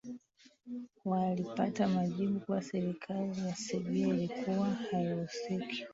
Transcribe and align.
waalipata 1.05 1.87
majibu 1.87 2.39
kuwa 2.39 2.61
serikali 2.61 3.47
ya 3.47 3.55
sebia 3.55 4.07
ilikuwa 4.07 4.69
haihusiki 4.69 5.85